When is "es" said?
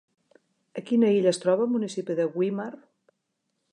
1.33-1.41